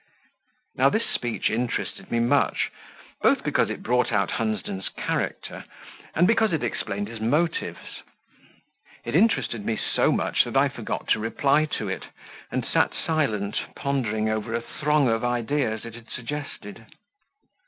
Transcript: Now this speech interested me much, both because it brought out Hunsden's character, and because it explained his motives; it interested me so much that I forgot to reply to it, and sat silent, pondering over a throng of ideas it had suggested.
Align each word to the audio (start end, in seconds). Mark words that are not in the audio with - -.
Now 0.75 0.89
this 0.89 1.07
speech 1.07 1.51
interested 1.51 2.09
me 2.09 2.19
much, 2.19 2.71
both 3.21 3.43
because 3.43 3.69
it 3.69 3.83
brought 3.83 4.11
out 4.11 4.31
Hunsden's 4.31 4.89
character, 4.89 5.63
and 6.15 6.25
because 6.25 6.53
it 6.53 6.63
explained 6.63 7.07
his 7.07 7.21
motives; 7.21 8.01
it 9.05 9.13
interested 9.13 9.63
me 9.63 9.77
so 9.77 10.11
much 10.11 10.43
that 10.43 10.57
I 10.57 10.69
forgot 10.69 11.07
to 11.09 11.19
reply 11.19 11.65
to 11.77 11.87
it, 11.87 12.05
and 12.51 12.65
sat 12.65 12.95
silent, 12.95 13.61
pondering 13.75 14.27
over 14.27 14.55
a 14.55 14.61
throng 14.61 15.07
of 15.07 15.23
ideas 15.23 15.85
it 15.85 15.93
had 15.93 16.09
suggested. 16.09 16.87